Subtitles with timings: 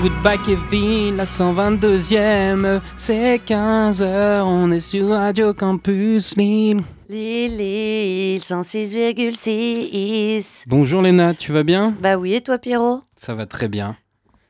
[0.00, 6.82] Goodbye Kevin, la 122e, c'est 15h, on est sur Radio Campus Lille.
[7.08, 10.64] Lille, 106,6.
[10.66, 11.94] Bonjour Léna, tu vas bien?
[12.00, 13.00] Bah oui, et toi Pierrot?
[13.16, 13.96] Ça va très bien.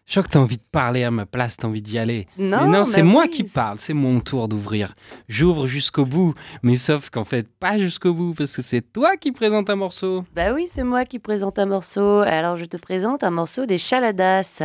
[0.07, 2.27] Je crois que t'as envie de parler à ma place, t'as envie d'y aller.
[2.39, 4.95] Non, Mais non, c'est moi qui parle, c'est mon tour d'ouvrir.
[5.29, 9.33] J'ouvre jusqu'au bout, mais sauf qu'en fait, pas jusqu'au bout, parce que c'est toi qui
[9.33, 10.25] présente un morceau.
[10.35, 12.21] Bah oui, c'est moi qui présente un morceau.
[12.21, 14.63] Alors je te présente un morceau des Chaladas.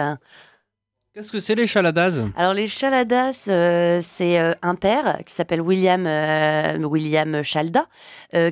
[1.14, 5.59] Qu'est-ce que c'est les chaladas Alors les Chaladas, euh, c'est euh, un père qui s'appelle
[5.59, 7.88] William, euh, William Chalda,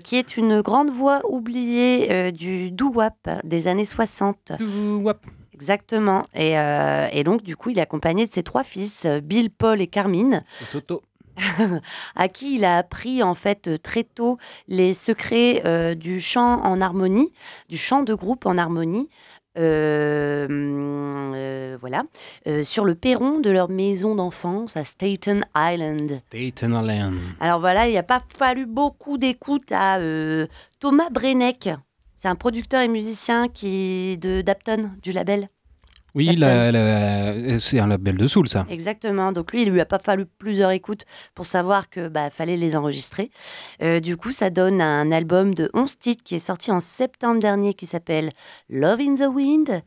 [0.04, 3.14] qui est une grande voix oubliée du doo-wop
[3.46, 4.52] des années 60.
[4.60, 5.26] Doo-wop.
[5.54, 6.26] Exactement.
[6.36, 6.56] Et,
[7.14, 10.44] et donc du coup, il est accompagné de ses trois fils, Bill, Paul et Carmine.
[10.74, 11.02] Toto.
[12.16, 16.82] à qui il a appris en fait très tôt les secrets euh, du chant en
[16.82, 17.32] harmonie,
[17.70, 19.10] du chant de groupe en harmonie.
[19.60, 22.04] Euh, euh, voilà,
[22.48, 26.12] euh, sur le perron de leur maison d'enfance à Staten Island.
[26.28, 27.18] Staten Island.
[27.40, 30.00] Alors voilà, il n'y a pas fallu beaucoup d'écoute à
[30.80, 31.70] Thomas Brenneck.
[32.16, 35.50] C'est un producteur et musicien qui de Dapton, du label.
[36.16, 36.72] Oui, Clapton.
[36.72, 36.72] la-
[37.34, 38.66] la- c'est un label de soul, ça.
[38.70, 39.32] Exactement.
[39.32, 42.76] Donc lui, il lui a pas fallu plusieurs écoutes pour savoir que bah fallait les
[42.76, 43.30] enregistrer.
[43.82, 47.40] Euh, du coup, ça donne un album de 11 titres qui est sorti en septembre
[47.40, 48.32] dernier qui s'appelle
[48.70, 49.82] Love in the Wind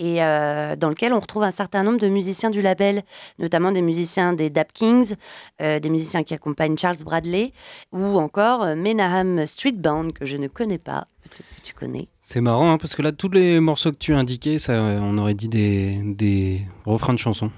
[0.00, 3.02] et euh, dans lequel on retrouve un certain nombre de musiciens du label,
[3.38, 5.14] notamment des musiciens des Dap Kings,
[5.60, 7.52] euh, des musiciens qui accompagnent Charles Bradley
[7.92, 12.08] ou encore euh, Menahem Street Band que je ne connais pas, que tu connais.
[12.18, 14.98] C'est marrant, hein, parce que là, tous les morceaux que tu as indiqués, ça, euh,
[15.02, 17.50] on aurait dit des, des refrains de chansons.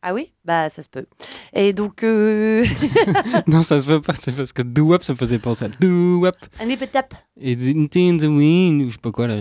[0.00, 1.04] Ah oui, bah ça se peut.
[1.52, 2.64] Et donc euh...
[3.46, 6.36] non, ça se peut pas, c'est parce que doo-wop, ça me faisait penser à doo-wop.
[6.58, 7.12] un tap.
[7.38, 7.86] Et in
[8.16, 9.36] the wind, ou je sais pas quoi, là.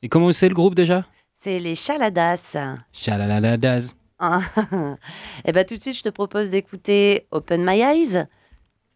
[0.00, 1.04] Et comment c'est le groupe déjà?
[1.44, 2.56] C'est les Chaladas.
[2.90, 3.92] Chalaladaz.
[5.44, 8.24] Et bah tout de suite, je te propose d'écouter Open My Eyes,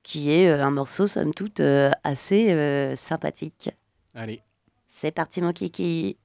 [0.03, 3.69] qui est euh, un morceau, somme toute, euh, assez euh, sympathique.
[4.14, 4.41] Allez.
[4.87, 6.16] C'est parti, mon kiki.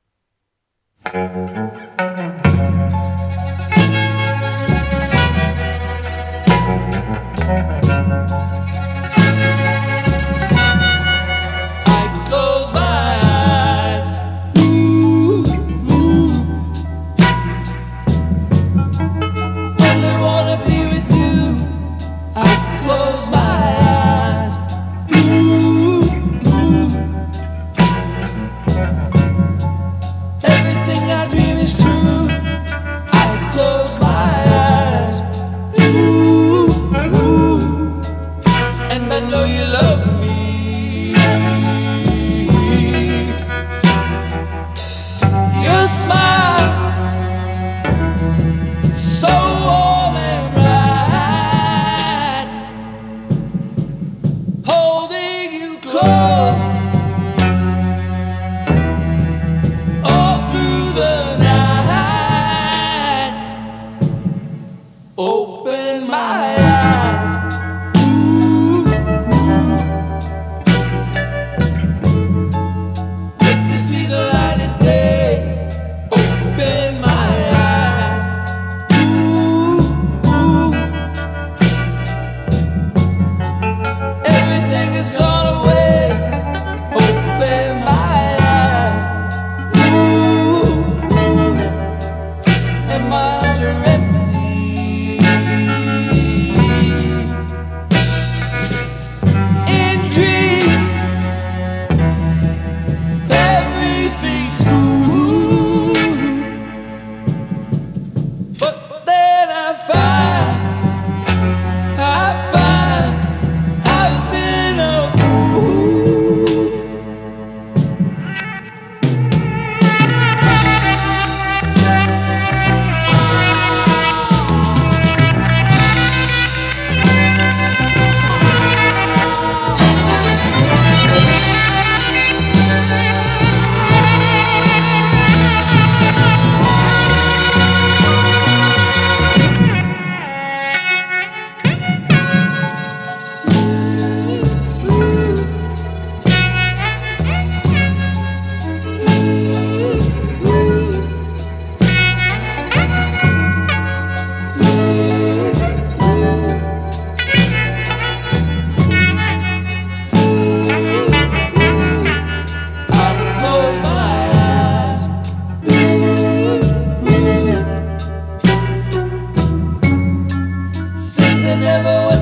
[171.63, 172.12] never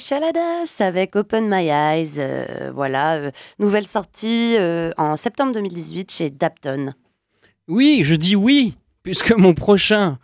[0.00, 2.14] Chaladas avec Open My Eyes.
[2.18, 6.92] euh, voilà, euh, nouvelle sortie euh, en septembre 2018 chez Dapton.
[7.68, 10.18] Oui, je dis oui, puisque mon prochain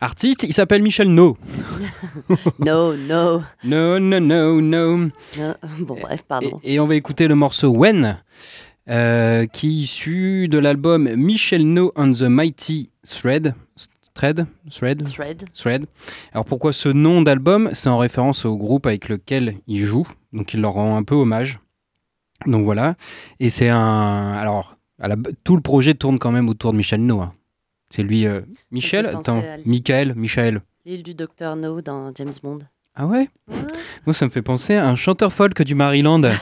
[0.00, 1.36] artiste, il s'appelle Michel No.
[2.58, 5.10] No, no, No, no, no, no.
[5.80, 6.60] Bon, bref, Et, pardon.
[6.62, 8.20] et on va écouter le morceau When,
[8.86, 13.54] qui est issu de l'album Michel No on the Mighty Thread.
[14.18, 15.44] Thread Thread Thread.
[15.54, 15.86] Thread.
[16.32, 17.70] Alors pourquoi ce nom d'album?
[17.72, 21.14] C'est en référence au groupe avec lequel il joue, donc il leur rend un peu
[21.14, 21.60] hommage.
[22.46, 22.96] Donc voilà.
[23.38, 24.32] Et c'est un.
[24.32, 27.20] Alors, à la- tout le projet tourne quand même autour de Michel No.
[27.20, 27.32] hein.
[27.90, 28.26] C'est lui.
[28.26, 28.40] euh,
[28.72, 29.06] Michel?
[29.06, 30.62] Attends, Michael Michael.
[30.84, 32.58] L'île du docteur No dans James Bond.
[32.96, 33.28] Ah ouais?
[33.48, 33.56] Ouais.
[34.04, 36.22] Moi, ça me fait penser à un chanteur folk du Maryland.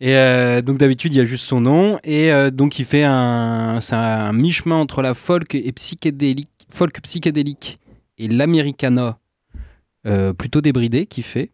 [0.00, 1.98] et euh, donc, d'habitude, il y a juste son nom.
[2.04, 7.00] Et euh, donc, il fait un, c'est un mi-chemin entre la folk et psychédélique, folk
[7.02, 7.78] psychédélique
[8.18, 9.18] et l'americana
[10.06, 11.50] euh, plutôt débridé qui fait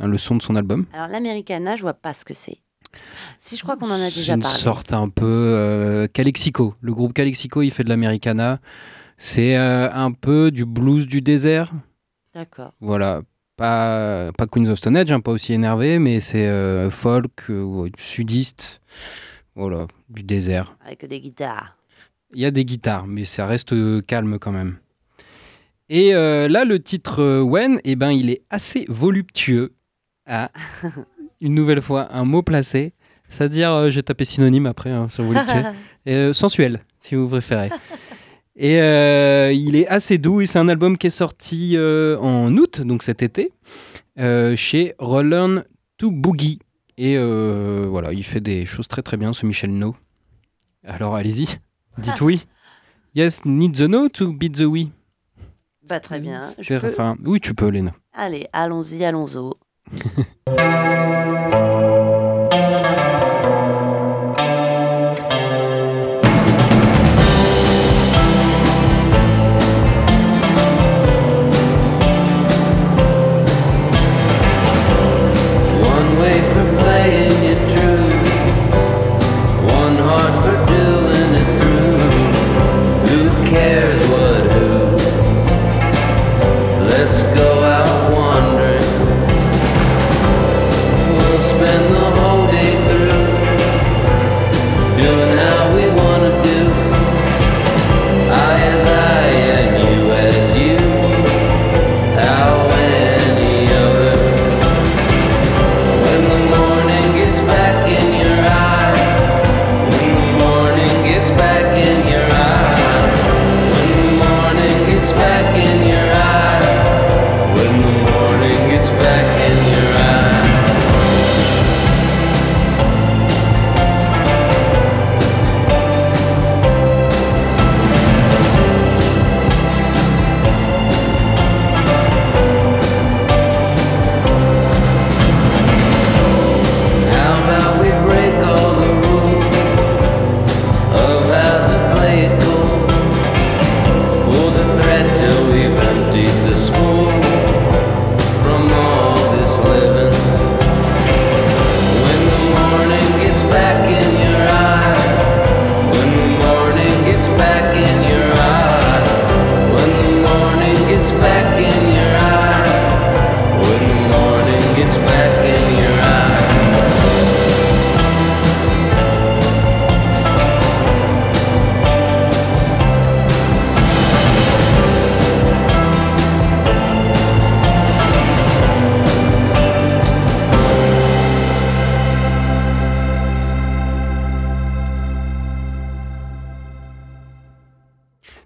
[0.00, 0.86] hein, le son de son album.
[0.92, 2.58] Alors, l'Americana, je vois pas ce que c'est.
[3.38, 4.56] Si, je crois qu'on en a C'est déjà une parlé.
[4.58, 6.74] sorte un peu Calexico.
[6.80, 8.60] Le groupe Calexico, il fait de l'americana.
[9.18, 11.72] C'est un peu du blues du désert.
[12.34, 12.72] D'accord.
[12.80, 13.22] Voilà,
[13.56, 17.88] pas, pas Queens of Stone Age, hein, pas aussi énervé, mais c'est euh, folk, euh,
[17.98, 18.80] sudiste,
[19.54, 20.76] voilà, du désert.
[20.84, 21.76] Avec des guitares.
[22.32, 24.78] Il y a des guitares, mais ça reste euh, calme quand même.
[25.88, 29.74] Et euh, là, le titre When, eh ben, il est assez voluptueux.
[30.26, 30.50] Ah,
[31.40, 32.94] une nouvelle fois, un mot placé.
[33.28, 35.64] C'est-à-dire, euh, j'ai tapé synonyme après hein, sur voluptueux.
[36.06, 37.70] Et, euh, sensuel, si vous préférez.
[38.56, 40.44] Et euh, il est assez doux.
[40.46, 43.52] C'est un album qui est sorti euh, en août, donc cet été,
[44.18, 45.64] euh, chez Rollin
[45.98, 46.60] to Boogie.
[46.96, 49.96] Et voilà, il fait des choses très très bien, ce Michel No.
[50.84, 51.46] Alors allez-y,
[51.98, 52.46] dites oui.
[53.16, 54.90] Yes, need the no to beat the oui.
[55.88, 56.40] Bah, très bien.
[56.58, 57.90] Je C'est- peux- enfin, oui, tu peux, Léna.
[58.12, 59.50] Allez, allons-y, allons-y.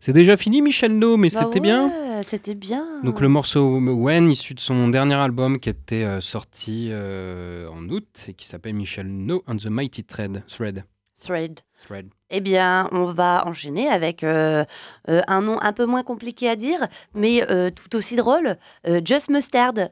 [0.08, 1.92] C'est déjà fini, Michel No, mais Bah c'était bien.
[2.22, 3.02] C'était bien.
[3.04, 7.86] Donc le morceau When, issu de son dernier album qui était euh, sorti euh, en
[7.90, 10.44] août et qui s'appelle Michel No and the Mighty Thread.
[10.48, 10.84] Thread.
[11.20, 11.60] Thread.
[11.84, 12.08] Thread.
[12.30, 14.64] Eh bien, on va enchaîner avec euh,
[15.06, 18.56] un nom un peu moins compliqué à dire, mais tout aussi drôle.
[19.04, 19.90] Just Mustard.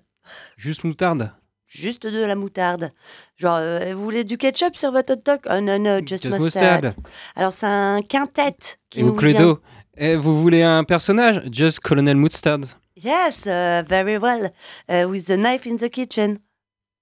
[0.56, 1.30] Juste moutarde.
[1.66, 2.92] Juste de la moutarde.
[3.37, 5.40] Genre, euh, vous voulez du ketchup sur votre hot dog?
[5.50, 6.82] Oh non, non, just, Just mustard.
[6.82, 6.92] mustard.
[7.35, 8.54] Alors, c'est un quintet
[8.88, 9.58] qui Et nous au
[9.97, 10.12] Cluedo.
[10.12, 11.43] Eh, vous voulez un personnage?
[11.50, 12.65] Just Colonel Mustard.
[12.97, 14.50] Yes, uh, very well.
[14.88, 16.38] Uh, with the knife in the kitchen.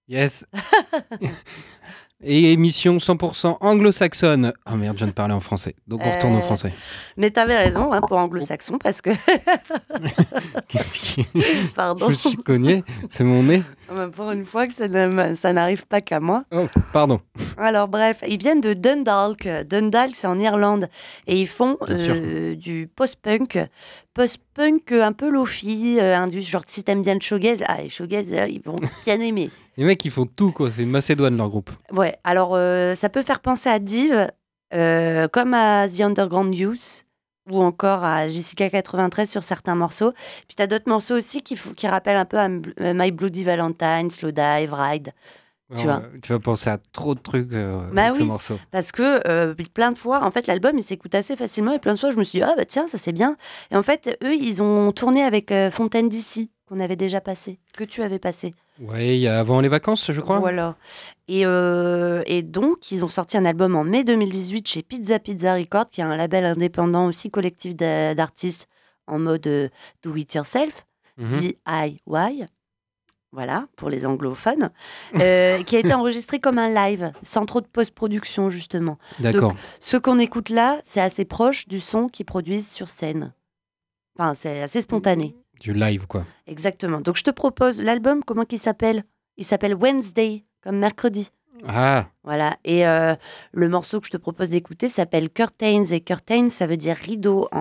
[0.07, 0.45] Yes.
[2.27, 4.53] Et émission 100% anglo-saxonne.
[4.71, 5.75] Oh merde, je viens de parler en français.
[5.87, 6.73] Donc on retourne au Euh, français.
[7.19, 9.11] Mais t'avais raison hein, pour anglo-saxon parce que.
[10.69, 11.27] Qu'est-ce qui-
[11.75, 12.07] Pardon.
[12.07, 12.83] je me suis cogné.
[13.11, 13.63] C'est mon nez.
[13.95, 16.45] Bah, Pour une fois que ça n'arrive pas qu'à moi.
[16.53, 17.21] Oh, pardon.
[17.59, 19.47] Alors bref, ils viennent de Dundalk.
[19.69, 20.89] Dundalk, c'est en Irlande.
[21.27, 23.59] Et ils font euh, du post-punk.
[24.15, 28.31] Post-punk un peu lofi, euh, indus, genre si t'aimes bien le shoegaze, ah, les shoegaze,
[28.49, 29.51] ils vont bien aimer.
[29.77, 30.71] Les mecs, ils font tout, quoi.
[30.71, 31.71] C'est une Macédoine, leur groupe.
[31.93, 34.29] Ouais, alors euh, ça peut faire penser à Div,
[34.73, 37.05] euh, comme à The Underground Youth,
[37.51, 40.13] ou encore à Jessica 93 sur certains morceaux.
[40.47, 44.11] Puis t'as d'autres morceaux aussi qui, qui rappellent un peu à euh, My Bloody Valentine,
[44.11, 45.13] Slow Dive, Ride.
[45.75, 48.29] Tu Alors, euh, tu vas penser à trop de trucs euh, Bah avec ce oui.
[48.29, 48.59] morceau.
[48.71, 51.73] Parce que euh, plein de fois, en fait, l'album, il s'écoute assez facilement.
[51.73, 53.37] Et plein de fois, je me suis dit, ah bah tiens, ça c'est bien.
[53.71, 57.59] Et en fait, eux, ils ont tourné avec euh, Fontaine d'ici, qu'on avait déjà passé,
[57.77, 58.53] que tu avais passé.
[58.91, 60.39] A avant les vacances, je crois.
[60.41, 60.77] Voilà.
[61.29, 65.55] Et, euh, et donc, ils ont sorti un album en mai 2018 chez Pizza Pizza
[65.55, 68.67] Record, qui est un label indépendant aussi collectif d'a- d'artistes
[69.07, 69.69] en mode euh,
[70.03, 70.85] do it yourself,
[71.17, 71.29] Mhm.
[71.29, 72.47] DIY.
[73.31, 74.71] Voilà, pour les anglophones,
[75.21, 78.99] euh, qui a été enregistré comme un live, sans trop de post-production, justement.
[79.21, 79.55] D'accord.
[79.81, 83.33] Ce qu'on écoute là, c'est assez proche du son qu'ils produisent sur scène.
[84.19, 85.35] Enfin, c'est assez spontané.
[85.61, 86.25] Du live, quoi.
[86.47, 87.01] Exactement.
[87.01, 89.05] Donc, je te propose l'album, comment il s'appelle?
[89.37, 91.31] Il s'appelle Wednesday, comme mercredi.
[91.67, 92.57] Ah, Voilà.
[92.65, 93.15] Et euh,
[93.53, 95.85] le morceau que je te propose d'écouter s'appelle Curtains.
[95.87, 97.59] Et Curtains, ça veut dire rideau en,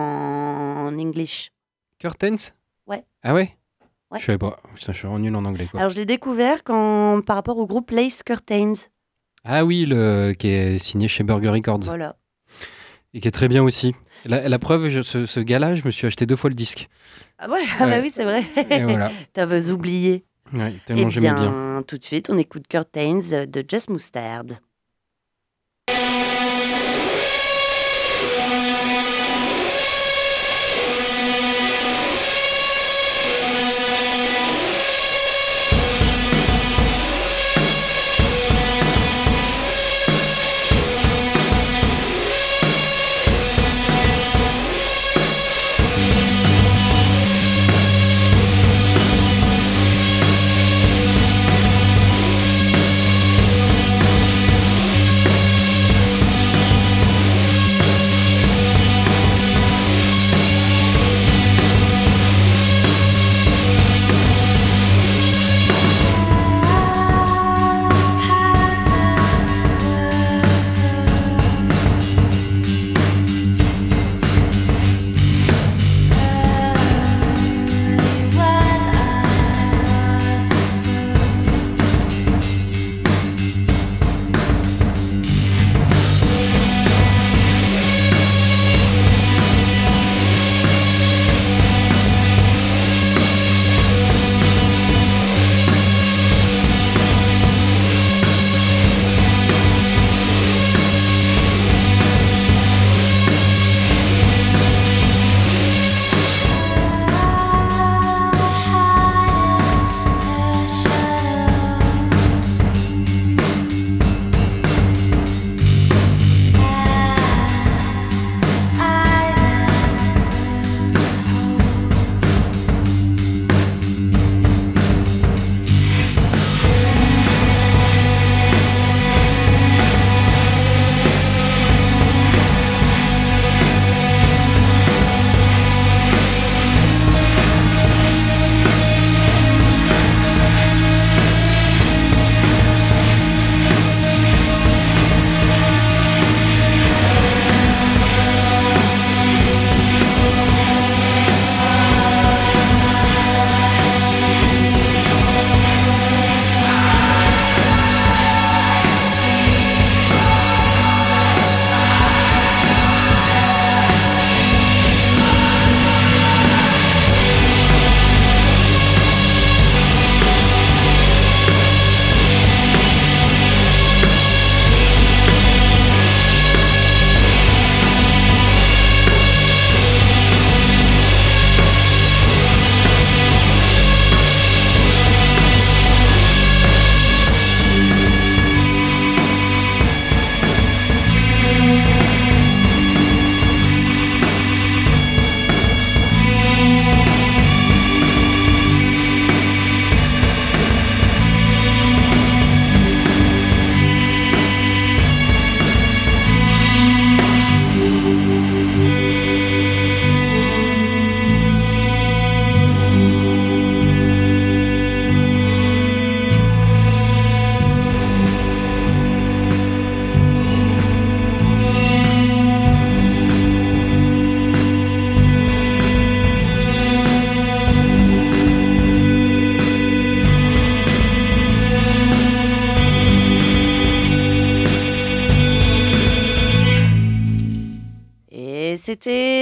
[0.88, 1.50] en English.
[1.98, 2.36] Curtains?
[2.86, 3.04] Ouais.
[3.22, 3.56] Ah ouais?
[4.10, 4.18] Ouais.
[4.20, 4.60] Je savais pas.
[4.74, 5.80] Putain, je suis nul en anglais, quoi.
[5.80, 8.74] Alors, je l'ai découvert quand, par rapport au groupe Lace Curtains.
[9.44, 11.80] Ah oui, le qui est signé chez Burger Records.
[11.84, 12.16] Voilà.
[13.14, 13.94] Et qui est très bien aussi.
[14.24, 16.88] La, la preuve, je- ce, ce gars-là, je me suis acheté deux fois le disque.
[17.38, 18.44] Ah ouais, ah bah oui, c'est vrai.
[18.82, 19.10] Voilà.
[19.32, 20.24] T'avais oublié.
[20.52, 21.82] Ouais, Eh tellement j'aimais bien, bien.
[21.86, 24.44] tout de suite, on écoute Curtains de Just Mustard.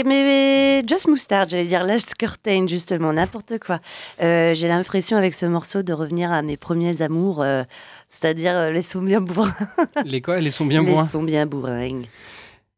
[0.06, 3.80] Mais Just Mustard, j'allais dire Last Curtain justement, n'importe quoi.
[4.22, 7.62] Euh, J'ai l'impression avec ce morceau de revenir à mes premiers amours, euh,
[8.10, 9.52] c'est-à-dire euh, les sons bien bourrins.
[10.04, 10.40] Les quoi?
[10.40, 11.06] Les sont bien les bourrins.
[11.06, 12.02] sons bien bourrins.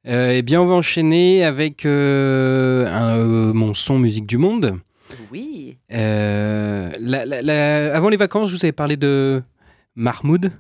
[0.07, 3.17] Eh bien, on va enchaîner avec un,
[3.55, 4.79] mon son musique du monde.
[5.33, 5.79] Oui.
[5.91, 9.43] La- la- la- avant les vacances, je vous avais parlé de
[9.97, 10.53] Mahmoud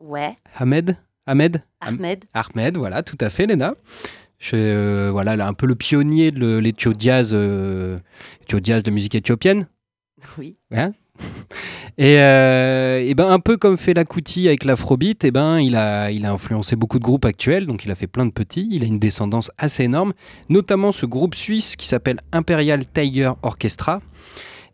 [0.00, 0.36] Ouais.
[0.56, 0.96] Ahmed.
[1.26, 2.24] Ahmed Ahmed.
[2.34, 3.74] Ahmed, voilà, tout à fait, Léna.
[4.42, 7.96] Je, euh, voilà, là, un peu le pionnier de le- l'éthio jazz, euh,
[8.62, 9.66] jazz de musique éthiopienne.
[10.38, 10.56] Oui.
[10.72, 10.92] Hein?
[11.98, 16.10] Et, euh, et ben un peu comme fait Kuti avec l'afrobeat, et ben il a,
[16.10, 18.68] il a influencé beaucoup de groupes actuels, donc il a fait plein de petits.
[18.72, 20.12] Il a une descendance assez énorme,
[20.48, 24.00] notamment ce groupe suisse qui s'appelle Imperial Tiger Orchestra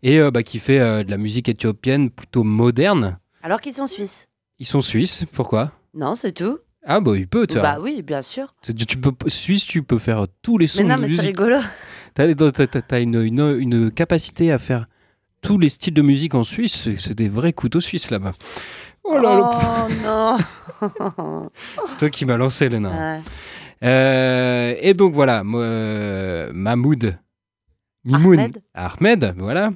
[0.01, 3.19] et euh, bah, qui fait euh, de la musique éthiopienne plutôt moderne.
[3.43, 4.27] Alors qu'ils sont suisses?
[4.59, 5.71] Ils sont suisses, pourquoi?
[5.93, 6.57] Non, c'est tout.
[6.85, 7.75] Ah bah il peut, tu vois.
[7.75, 8.53] Bah oui, bien sûr.
[8.63, 11.21] Tu, tu peux Suisse, tu peux faire tous les sons Mais non, de mais c'est
[11.21, 11.57] rigolo.
[12.13, 14.87] T'as, t'as- t'as- t'as une, une, une capacité à faire
[15.41, 16.89] tous les styles de musique en Suisse.
[16.97, 18.33] C'est, des vrais couteaux suisses là-bas.
[19.03, 19.87] Oh là là,
[20.81, 20.85] Oh
[21.23, 21.49] non.
[21.87, 22.89] c'est toi qui m'as lancé, Léna.
[22.89, 23.21] Ouais.
[23.83, 27.17] Euh, et donc voilà, euh, Mahmoud
[28.03, 28.61] Mimoun Ahmed.
[28.73, 29.71] Ahmed, voilà.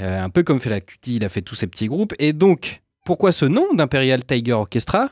[0.00, 2.14] Euh, un peu comme fait la Kuti, il a fait tous ces petits groupes.
[2.18, 5.10] Et donc, pourquoi ce nom d'Imperial Tiger Orchestra?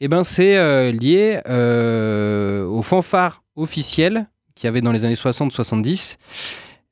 [0.00, 5.14] Eh ben, c'est euh, lié euh, aux fanfares officielles qu'il y avait dans les années
[5.14, 6.16] 60-70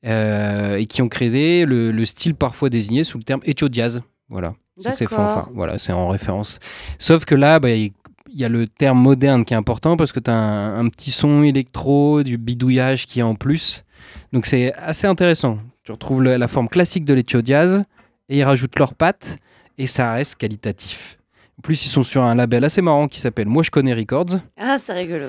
[0.07, 4.03] euh, et qui ont créé le, le style parfois désigné sous le terme Echo Jazz.
[4.29, 5.51] Voilà, c'est ces fanfares.
[5.55, 6.59] Voilà, c'est en référence.
[6.99, 7.93] Sauf que là, bah, il
[8.35, 11.11] y a le terme moderne qui est important parce que tu as un, un petit
[11.11, 13.85] son électro, du bidouillage qui est en plus.
[14.33, 15.59] Donc c'est assez intéressant.
[15.83, 17.85] Tu retrouves le- la forme classique de l'Ethio Jazz
[18.29, 19.39] et ils rajoutent leurs pattes
[19.79, 21.19] et ça reste qualitatif.
[21.59, 24.39] En plus, ils sont sur un label assez marrant qui s'appelle Moi je connais Records.
[24.57, 25.27] Ah, c'est rigolo.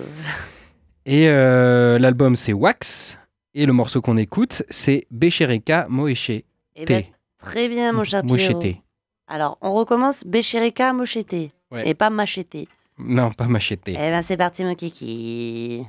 [1.05, 3.17] Et euh, l'album c'est Wax.
[3.55, 6.43] Et le morceau qu'on écoute c'est Bechereka Moeche Eh
[6.85, 7.11] ben, T.
[7.39, 8.37] très bien, mon cher Pierrot.
[8.37, 8.77] Mochete.
[9.27, 11.49] Alors, on recommence Béchérika Mochete.
[11.71, 11.87] Ouais.
[11.87, 12.67] Et pas Machete.
[12.97, 13.89] Non, pas Machete.
[13.89, 15.85] Eh ben, c'est parti, mon kiki.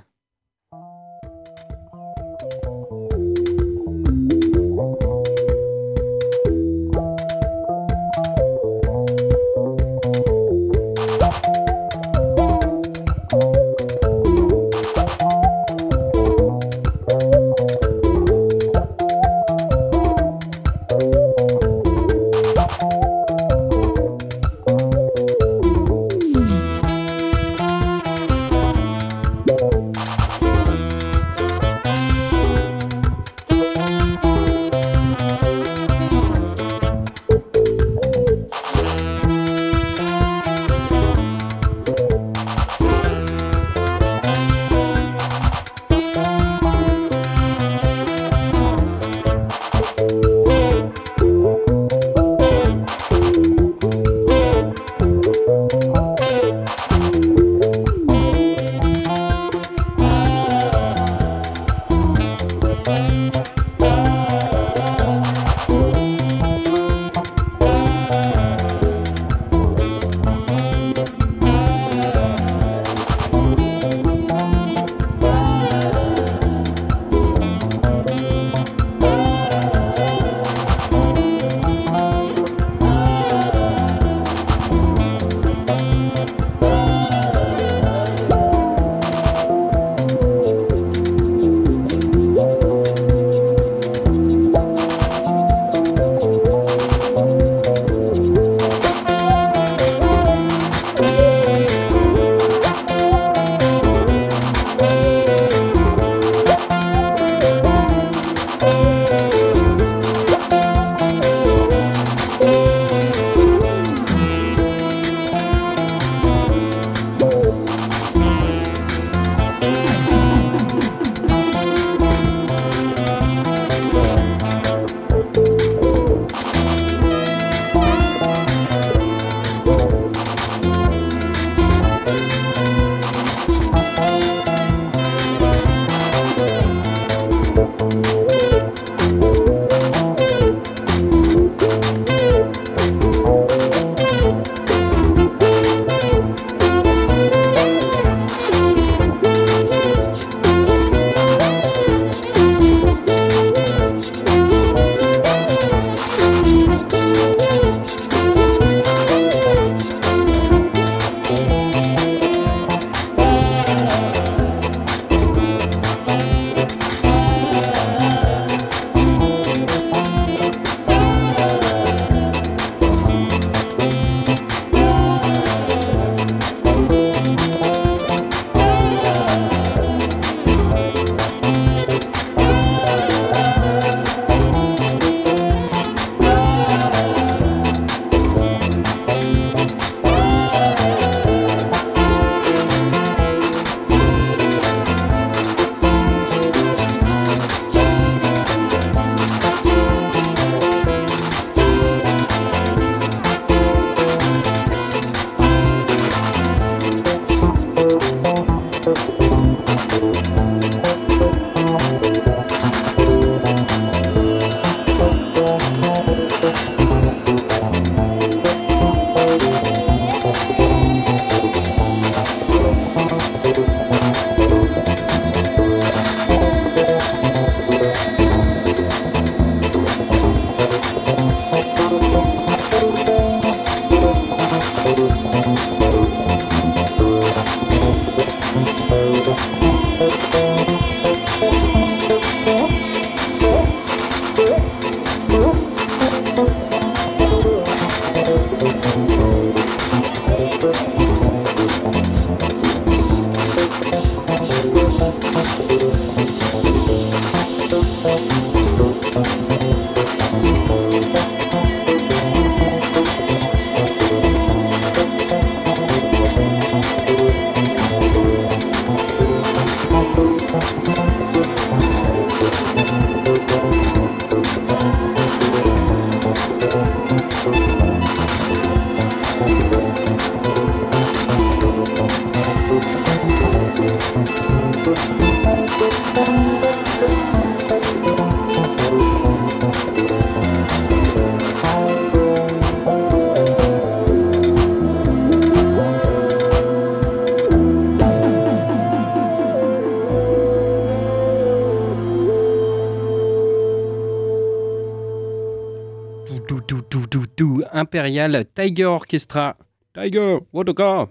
[307.90, 307.98] Dou.
[307.98, 309.56] Imperial Tiger Orchestra.
[309.94, 311.08] Tiger, what a car?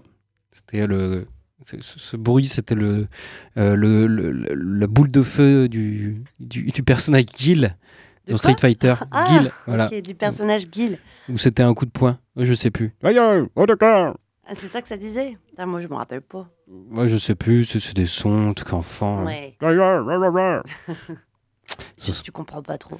[0.52, 1.26] C'était le.
[1.64, 3.06] ce- Ce bruit, c'était le,
[3.58, 7.76] euh, le, le, le- la boule de feu du, du, du personnage Gil
[8.26, 8.94] De dans Street Fighter.
[9.10, 9.86] Ah, Gil, voilà.
[9.86, 10.98] Ok, du personnage Gil.
[11.28, 12.18] Ou c'était un coup de poing.
[12.36, 12.92] Je sais plus.
[13.04, 14.16] Tiger, what a car?
[14.46, 16.48] Ah, c'est ça que ça disait Putain, Moi, je me rappelle pas.
[16.66, 17.64] Moi, je sais plus.
[17.64, 19.24] C'est des sons, en tout cas enfant.
[19.24, 19.56] Ouais.
[22.02, 22.98] Juste, tu comprends pas trop.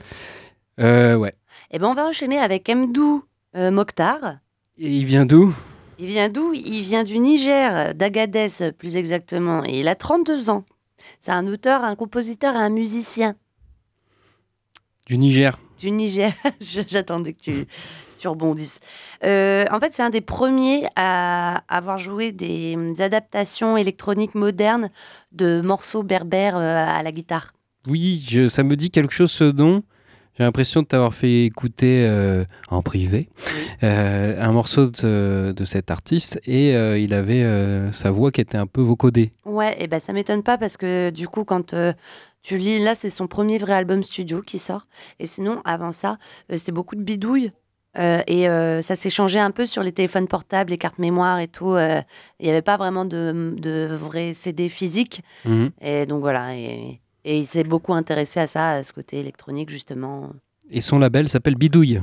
[0.79, 1.35] Euh, ouais.
[1.73, 3.25] Eh ben, on va enchaîner avec Mdou
[3.57, 4.39] euh, Mokhtar.
[4.79, 5.55] Et il vient d'où?
[5.99, 6.53] Il vient d'où?
[6.55, 10.65] Il vient du Niger, d'Agadez plus exactement, et il a 32 ans.
[11.19, 13.35] C'est un auteur, un compositeur et un musicien
[15.07, 15.59] Du Niger.
[15.79, 16.33] du Niger.
[16.61, 17.67] J'attendais que tu,
[18.19, 18.81] tu rebondisses.
[19.25, 24.91] Euh, en fait, c'est un des premiers à avoir joué des hum, adaptations électroniques modernes
[25.33, 27.53] de morceaux berbères euh, à la guitare.
[27.87, 29.83] Oui, je- ça me dit quelque chose ce nom.
[30.39, 33.29] J'ai l'impression de t'avoir fait écouter euh, en privé
[33.83, 38.41] euh, un morceau de, de cet artiste et euh, il avait euh, sa voix qui
[38.41, 39.33] était un peu vocodée.
[39.45, 41.93] Ouais, et ben ça m'étonne pas parce que du coup, quand euh,
[42.43, 44.87] tu lis, là, c'est son premier vrai album studio qui sort.
[45.19, 46.17] Et sinon, avant ça,
[46.51, 47.53] euh, c'était beaucoup de bidouilles.
[47.99, 51.41] Euh, et euh, ça s'est changé un peu sur les téléphones portables, les cartes mémoire
[51.41, 51.73] et tout.
[51.73, 52.01] euh,
[52.39, 55.23] Il n'y avait pas vraiment de, de vrais CD physiques.
[55.45, 55.71] Mhm.
[55.83, 56.55] Et donc voilà.
[56.57, 60.31] Et, et il s'est beaucoup intéressé à ça, à ce côté électronique, justement.
[60.71, 62.01] Et son label s'appelle Bidouille.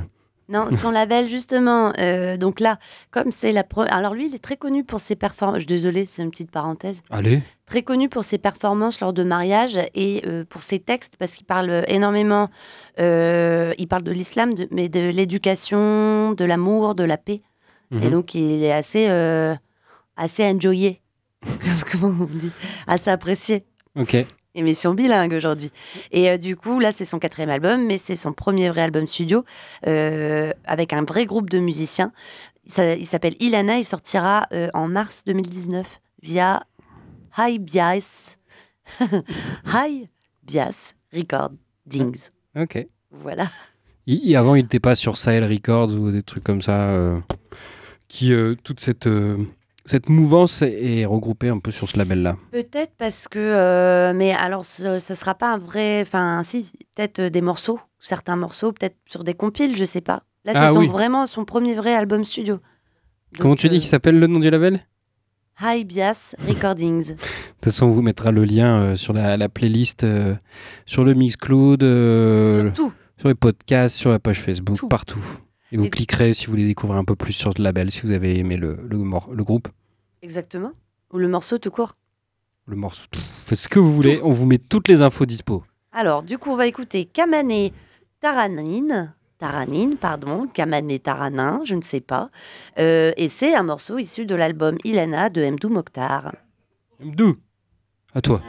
[0.50, 1.92] Non, son label, justement.
[1.98, 2.78] euh, donc là,
[3.10, 3.92] comme c'est la première.
[3.92, 5.66] Alors lui, il est très connu pour ses performances.
[5.66, 7.02] Désolée, c'est une petite parenthèse.
[7.10, 7.42] Allez.
[7.66, 11.44] Très connu pour ses performances lors de mariage et euh, pour ses textes, parce qu'il
[11.44, 12.48] parle énormément.
[12.98, 17.42] euh, il parle de l'islam, de- mais de l'éducation, de l'amour, de la paix.
[17.92, 18.10] Et Mhm.
[18.10, 19.06] donc, il est assez,
[20.16, 21.02] assez enjoyé.
[21.92, 22.52] Comment on dit
[22.86, 23.64] Assez apprécié.
[23.96, 24.16] Ok.
[24.58, 25.70] Émission bilingue aujourd'hui.
[26.10, 29.06] Et euh, du coup, là, c'est son quatrième album, mais c'est son premier vrai album
[29.06, 29.44] studio
[29.86, 32.10] euh, avec un vrai groupe de musiciens.
[32.66, 33.78] Ça- il s'appelle Ilana.
[33.78, 36.64] Il sortira euh, en mars 2019 via
[37.38, 38.36] High Bias.
[39.72, 40.08] High
[40.42, 42.30] Bias Recordings.
[42.58, 42.84] Ok.
[43.12, 43.48] Voilà.
[44.06, 47.20] Il- il- avant, il n'était pas sur Sahel Records ou des trucs comme ça.
[48.08, 48.32] qui
[48.64, 49.06] toute cette
[49.88, 52.36] cette mouvance est regroupée un peu sur ce label-là.
[52.52, 53.38] Peut-être parce que.
[53.38, 56.02] euh, mais alors, ce ne sera pas un vrai.
[56.02, 60.22] Enfin, si, peut-être euh, des morceaux, certains morceaux, peut-être sur des compiles, je sais pas.
[60.44, 60.86] Là, c'est Ah oui.
[60.86, 62.54] vraiment son premier vrai album studio.
[63.32, 64.80] Donc, Comment tu dis euh, qu'il s'appelle le nom du label?
[65.60, 67.06] High Bias Recordings.
[67.14, 70.06] De toute façon, on vous mettra le lien euh, sur la, la playlist,
[70.86, 72.92] sur le Mixcloud, euh, Surtout.
[73.18, 74.86] sur les podcasts, sur la page Facebook, Tout.
[74.88, 75.18] partout.
[75.72, 78.02] Et vous Et- cliquerez si vous voulez découvrir un peu plus sur le label, si
[78.02, 79.68] vous avez aimé le, le, le groupe,
[80.22, 80.72] Exactement.
[81.12, 81.94] Ou le morceau tout court.
[82.66, 83.04] le morceau.
[83.10, 83.20] Tout.
[83.20, 85.62] Faites ce que vous voulez, on vous met toutes les infos dispo.
[85.92, 87.70] Alors, du coup, on va écouter Kamane
[88.20, 89.14] Taranine.
[89.38, 92.30] Taranine, pardon, Kamane Taranin, je ne sais pas.
[92.78, 96.34] Euh, et c'est un morceau issu de l'album Ilana de Mdou Mokhtar.
[97.00, 97.36] Mdou,
[98.14, 98.40] à toi.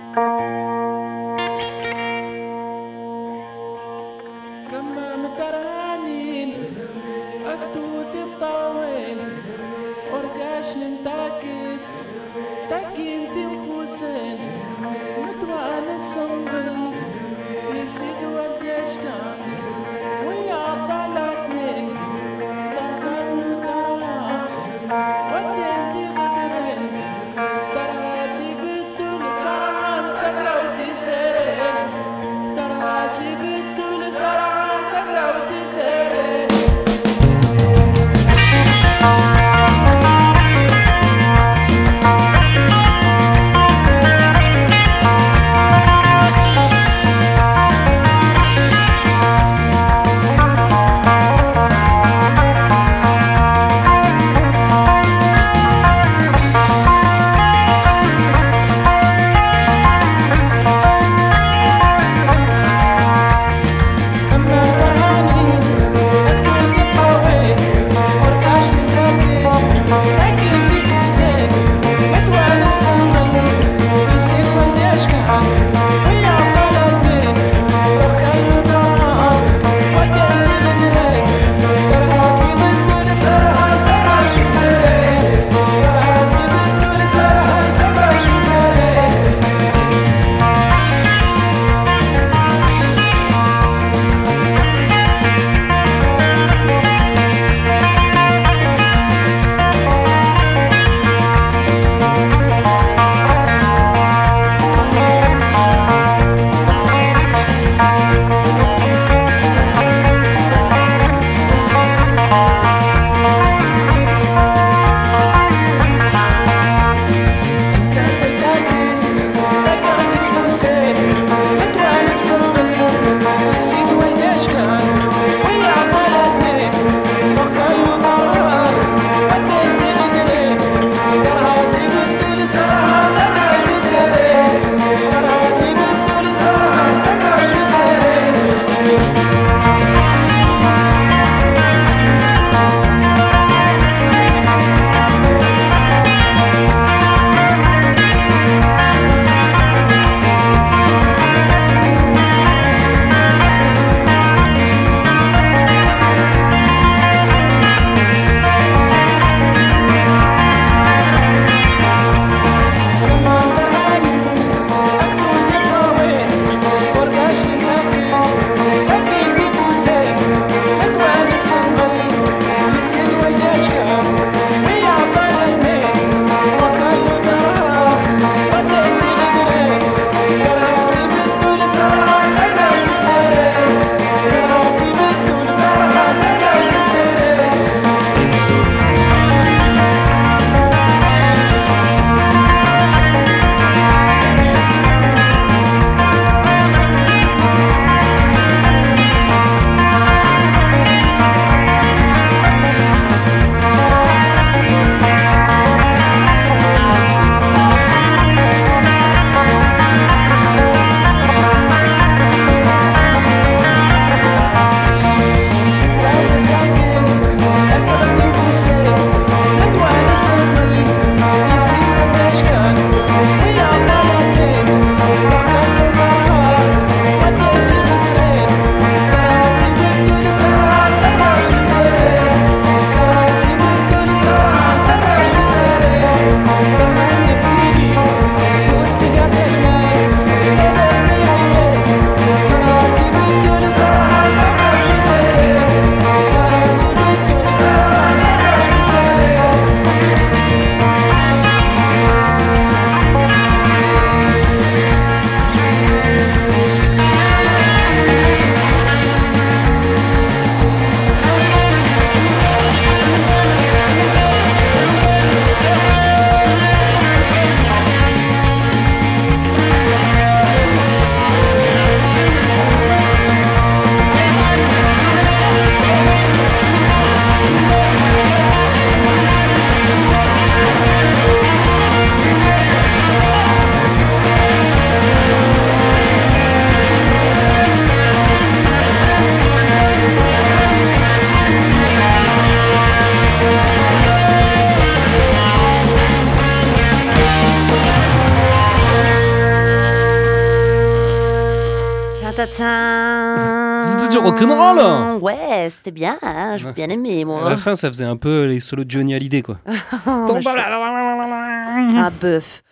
[305.40, 307.50] Ouais, c'était bien, hein, j'ai bien aimé, À moi.
[307.50, 309.58] la fin, ça faisait un peu les solos de Johnny Hallyday, quoi.
[310.06, 312.64] Oh, un Un bœuf.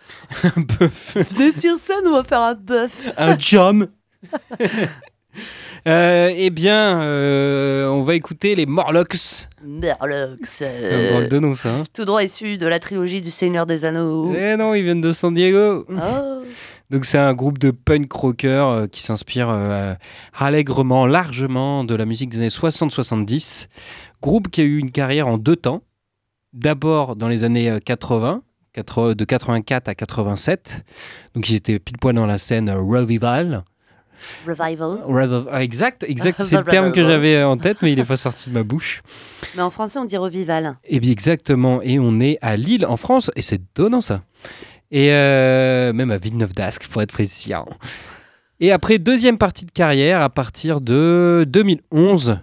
[0.56, 1.16] bœuf.
[1.36, 3.12] Venez sur scène, on va faire un bœuf.
[3.16, 3.86] Un jam.
[5.86, 9.46] Euh, eh bien, euh, on va écouter les Morlocks.
[9.64, 10.36] Merlox.
[10.42, 11.68] C'est un drôle de nom, ça.
[11.70, 11.82] hein.
[11.94, 14.34] tout droit issu de la trilogie du Seigneur des Anneaux.
[14.36, 15.86] Eh non, ils viennent de San Diego.
[15.88, 16.42] Oh.
[16.90, 19.94] Donc c'est un groupe de punk rocker euh, qui s'inspire euh,
[20.34, 23.66] allègrement, largement de la musique des années 60-70.
[24.22, 25.82] Groupe qui a eu une carrière en deux temps.
[26.54, 30.82] D'abord dans les années euh, 80, quatre- de 84 à 87.
[31.34, 33.64] Donc ils étaient pile poil dans la scène euh, revival.
[34.46, 34.98] Revival.
[35.06, 36.42] Rev- ah, exact, exact.
[36.42, 38.62] C'est le terme que j'avais euh, en tête, mais il n'est pas sorti de ma
[38.64, 39.02] bouche.
[39.54, 40.76] Mais en français, on dit revival.
[40.84, 41.80] Et bien exactement.
[41.82, 44.22] Et on est à Lille, en France, et c'est donnant ça.
[44.90, 47.52] Et euh, même à Villeneuve d'Ascq, pour être précis.
[47.52, 47.64] hein.
[48.60, 52.40] Et après, deuxième partie de carrière, à partir de 2011,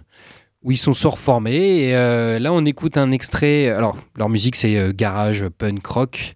[0.62, 1.88] où ils sont se reformés.
[1.88, 3.68] Et euh, là, on écoute un extrait.
[3.68, 6.34] Alors, leur musique, c'est euh, garage punk rock,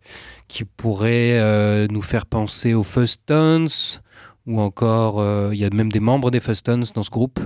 [0.49, 3.68] qui pourrait nous faire penser aux Fuzz-Tones,
[4.50, 7.38] ou encore, euh, il y a même des membres des Fuzz-Tones dans ce groupe,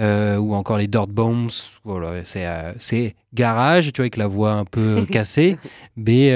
[0.00, 1.48] euh, ou encore les Dirt Bombs.
[1.84, 5.56] Voilà, c'est euh, c'est garage, tu vois, avec la voix un peu cassée,
[5.96, 6.30] mais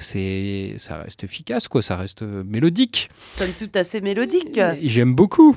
[0.00, 3.08] c'est ça reste efficace, quoi, ça reste mélodique.
[3.34, 4.60] Sonne tout assez mélodique.
[4.82, 5.56] J'aime beaucoup.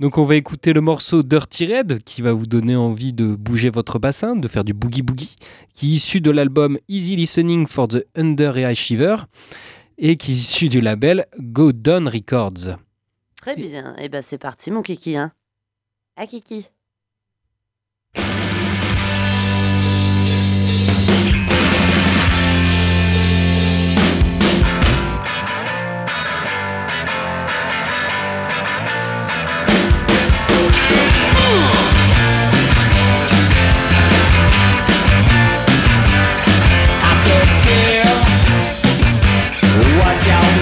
[0.00, 3.70] Donc on va écouter le morceau Dirty Red qui va vous donner envie de bouger
[3.70, 5.36] votre bassin, de faire du boogie boogie,
[5.74, 9.16] qui est issu de l'album Easy Listening for the Under Eye Shiver
[10.00, 12.78] et qui est issu du label Go Down Records.
[13.40, 13.94] Très bien.
[13.96, 15.16] Et ben c'est parti, mon kiki.
[15.16, 15.32] Hein.
[16.16, 16.68] À kiki.
[40.22, 40.59] 角落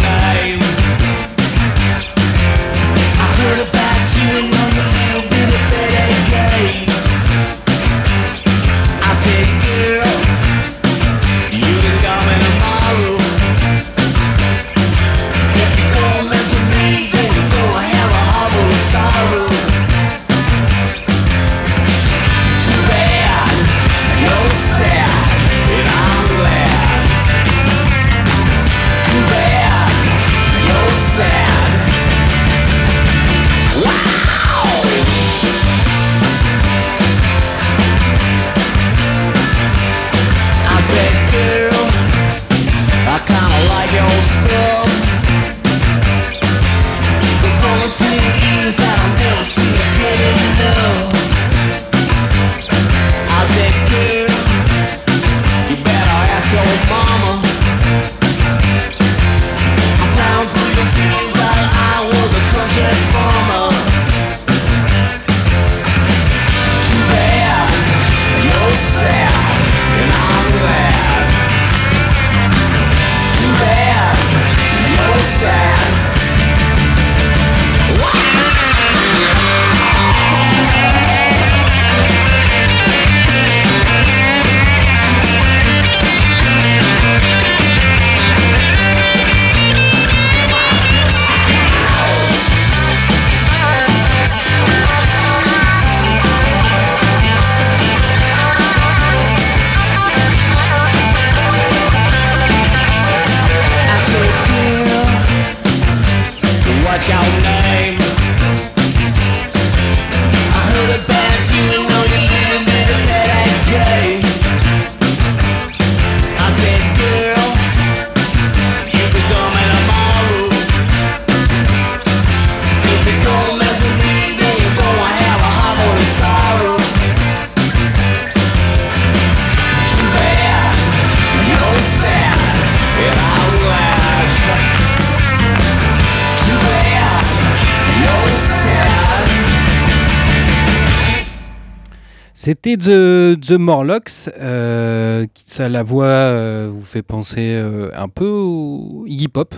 [142.77, 144.29] C'était The, The Morlocks.
[144.39, 149.55] euh, ça, la voix euh, vous fait penser euh, un peu au Iggy Pop.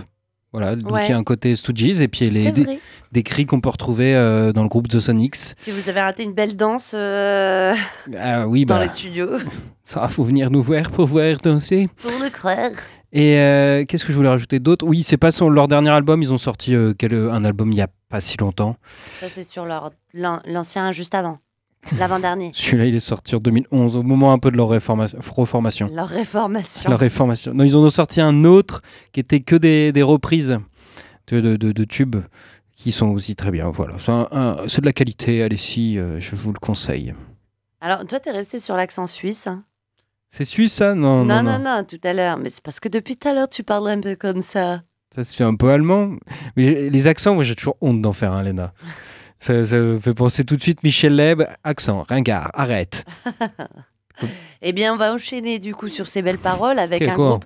[0.53, 1.05] Voilà, donc Ouais.
[1.07, 2.79] il y a un côté Stooges et puis les, C'est
[3.13, 4.13] des, cris qu'on peut retrouver
[4.53, 5.55] dans le groupe The Sonics.
[5.61, 7.73] Puis vous avez raté une belle danse Ah
[8.47, 9.29] oui, dans bah, les studios.
[9.83, 11.87] ça faut venir nous voir pour voir danser.
[12.01, 12.71] Pour le croire.
[13.13, 14.85] Et euh, qu'est-ce que je voulais rajouter d'autre?
[14.85, 16.21] Oui, c'est pas son, leur dernier album.
[16.21, 18.77] Ils ont sorti euh, quel- un album il y a pas si longtemps.
[19.19, 21.39] Ça, c'est sur leur l'ancien juste avant.
[21.97, 22.51] L'avant-dernier.
[22.55, 25.89] Celui-là, il est sorti en 2011, au moment un peu de leur reformation.
[25.93, 26.89] Leur réformation.
[26.89, 27.53] La réformation.
[27.53, 30.57] Non, ils en ont sorti un autre qui était que des, des reprises
[31.27, 32.17] de, de, de- de tubes
[32.75, 33.69] qui sont aussi très bien.
[33.69, 33.95] Voilà,
[34.67, 35.43] c'est de la qualité.
[35.43, 37.13] Allez-y, euh, je vous le conseille.
[37.79, 39.47] Alors, toi, t'es resté sur l'accent suisse.
[39.47, 39.63] hein?
[40.29, 40.93] C'est suisse, ça?
[40.95, 42.37] Non non, non, non, tout à l'heure.
[42.37, 44.81] Mais c'est parce que depuis tout à l'heure, tu parles un peu comme ça.
[45.13, 46.15] Ça se fait un peu allemand.
[46.55, 48.73] Mais les accents, moi, j'ai toujours honte d'en faire, hein, Léna.
[49.41, 53.05] Ça, ça me fait penser tout de suite Michel Leb, accent, ringard, arrête.
[54.61, 57.45] Eh bien, on va enchaîner du coup sur ces belles paroles avec un quoi groupe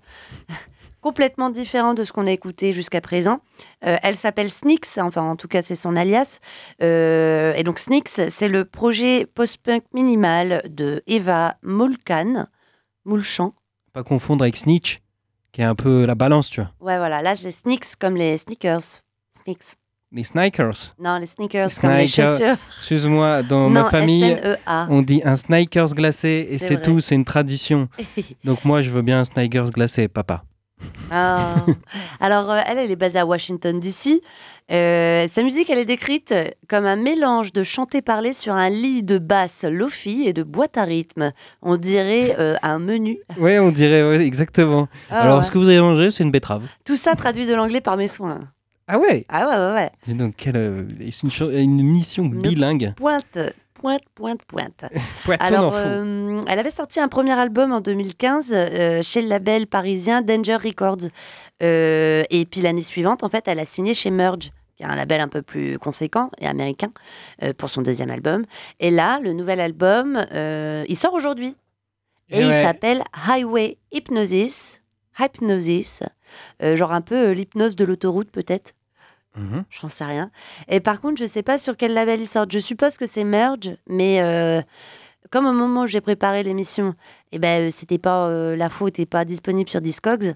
[1.01, 3.39] complètement différent de ce qu'on a écouté jusqu'à présent.
[3.85, 6.39] Euh, elle s'appelle Snicks, enfin en tout cas c'est son alias.
[6.81, 12.47] Euh, et donc Snicks, c'est le projet post-punk minimal de Eva Molkan,
[13.05, 13.53] Moulchan.
[13.93, 14.97] Pas confondre avec Snitch,
[15.53, 16.71] qui est un peu la balance, tu vois.
[16.81, 19.01] Ouais, voilà, là c'est Snicks comme les sneakers.
[19.43, 19.77] Snicks.
[20.11, 20.93] Les Snikers.
[20.99, 22.37] Non, les sneakers comme les Sneakers.
[22.37, 22.55] chaussures.
[22.77, 24.87] Excuse-moi, dans non, ma famille, S-N-E-A.
[24.89, 27.89] on dit un Snikers glacé et C'est tout, c'est une tradition.
[28.45, 30.43] Donc moi, je veux bien un Snikers glacé, papa.
[31.09, 31.55] Ah.
[32.19, 34.21] Alors, euh, elle, elle est basée à Washington, D.C.
[34.71, 36.33] Euh, sa musique, elle est décrite
[36.67, 40.83] comme un mélange de chanter-parler sur un lit de basse lofi et de boîte à
[40.83, 41.31] rythme.
[41.61, 43.19] On dirait euh, un menu.
[43.37, 44.87] Ouais, on dirait ouais, exactement.
[45.09, 45.45] Ah Alors, ouais.
[45.45, 46.65] ce que vous avez mangé, c'est une betterave.
[46.83, 48.39] Tout ça traduit de l'anglais par mes soins.
[48.87, 49.91] Ah ouais Ah ouais, ouais, ouais.
[50.05, 52.93] Dis donc, quelle, euh, c'est une, mission bilingue.
[52.95, 53.39] Pointe,
[53.73, 54.85] pointe, pointe, pointe.
[55.39, 60.21] Alors, euh, elle avait sorti un premier album en 2015 euh, chez le label parisien
[60.21, 61.09] Danger Records.
[61.61, 65.19] Et puis l'année suivante, en fait, elle a signé chez Merge, qui est un label
[65.19, 66.91] un peu plus conséquent et américain,
[67.57, 68.45] pour son deuxième album.
[68.79, 70.23] Et là, le nouvel album,
[70.87, 71.55] il sort aujourd'hui.
[72.29, 72.61] Et Eh ouais.
[72.61, 74.81] il s'appelle Highway Hypnosis.
[75.19, 76.03] Hypnosis.
[76.61, 78.73] Euh, genre un peu euh, l'hypnose de l'autoroute, peut-être.
[79.35, 79.65] Mhm.
[79.69, 80.31] J'en sais rien.
[80.67, 82.51] Et par contre, je sais pas sur quel label ils sortent.
[82.51, 84.61] Je suppose que c'est Merge, mais euh,
[85.29, 86.93] comme au moment où j'ai préparé l'émission,
[87.31, 90.35] eh ben, c'était pas euh, la faute n'était pas disponible sur Discogs,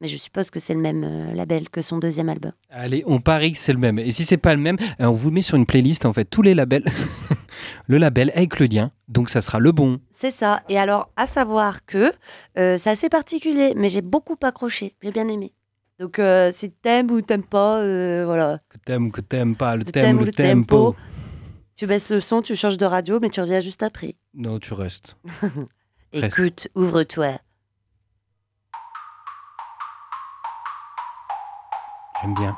[0.00, 2.52] mais je suppose que c'est le même euh, label que son deuxième album.
[2.70, 3.98] Allez, on parie que c'est le même.
[3.98, 6.24] Et si c'est pas le même, euh, on vous met sur une playlist, en fait,
[6.24, 6.84] tous les labels.
[7.86, 8.90] le label avec le lien.
[9.08, 10.00] Donc, ça sera le bon.
[10.12, 10.62] C'est ça.
[10.68, 12.12] Et alors, à savoir que
[12.58, 14.94] euh, c'est assez particulier, mais j'ai beaucoup accroché.
[15.02, 15.52] J'ai bien aimé.
[15.98, 18.60] Donc, euh, si t'aimes ou t'aimes pas, euh, voilà.
[18.68, 20.92] Que t'aimes ou que t'aimes pas, le Le thème ou le tempo.
[20.92, 20.96] tempo.
[21.74, 24.14] Tu baisses le son, tu changes de radio, mais tu reviens juste après.
[24.34, 25.16] Non, tu restes.
[26.12, 27.38] Écoute, ouvre-toi.
[32.22, 32.56] J'aime bien.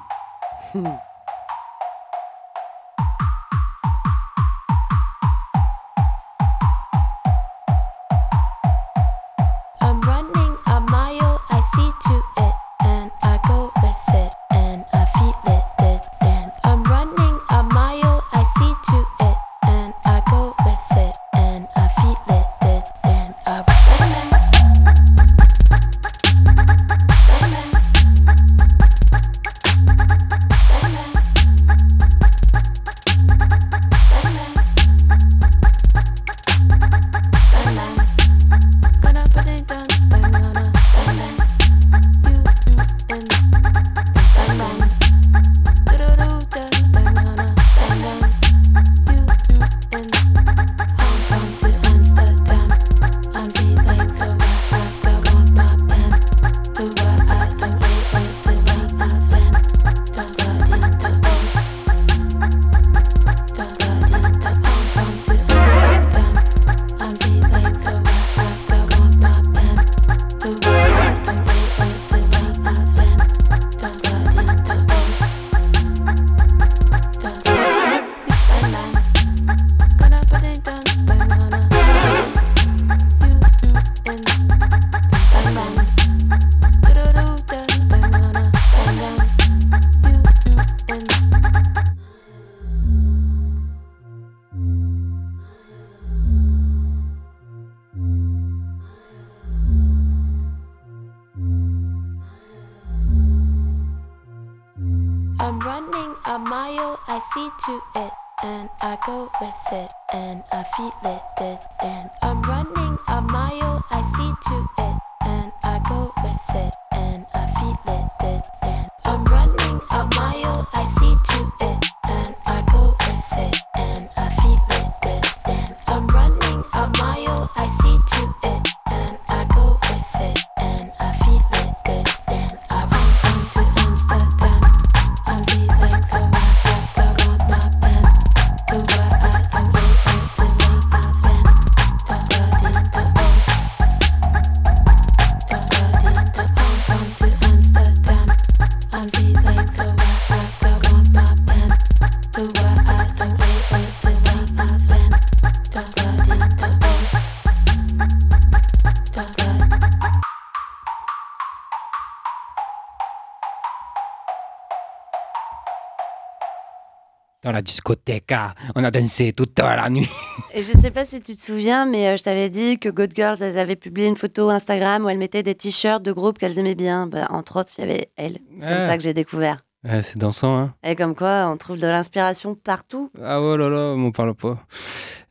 [167.59, 168.33] La discothèque.
[168.77, 170.09] On a dansé toute la nuit.
[170.55, 173.13] Et je sais pas si tu te souviens, mais euh, je t'avais dit que Good
[173.15, 176.59] Girls, elles avaient publié une photo Instagram où elles mettaient des t-shirts de groupes qu'elles
[176.59, 177.07] aimaient bien.
[177.07, 178.39] Bah, entre autres, il y avait elle.
[178.59, 178.87] C'est comme Ah.
[178.87, 179.59] ça que j'ai découvert.
[179.85, 180.75] Ouais, c'est dansant, hein.
[180.83, 183.11] Et comme quoi, on trouve de l'inspiration partout.
[183.23, 184.59] Ah oh là là, m'en parle pas.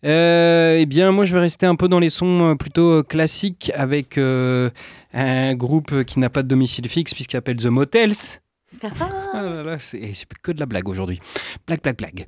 [0.06, 3.72] Euh, eh bien, moi, je vais rester un peu dans les sons euh, plutôt classiques
[3.76, 4.70] avec euh,
[5.14, 8.14] un groupe qui n'a pas de domicile fixe puisqu'il s'appelle The Motels.
[9.34, 11.20] Ah là là, c'est que de la blague aujourd'hui.
[11.66, 12.26] Blague, blague, blague.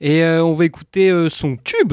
[0.00, 1.92] Et euh, on va écouter euh, son tube,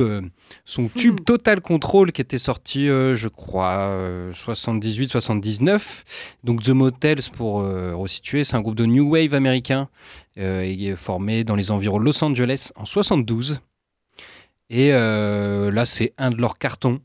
[0.66, 3.92] son tube Total Control qui était sorti, euh, je crois,
[4.32, 6.04] 78-79.
[6.44, 9.90] Donc The Motels, pour resituer, c'est un groupe de new wave américain
[10.38, 13.60] et formé dans les environs de Los Angeles en 72.
[14.70, 17.02] Et là, c'est un de leurs cartons.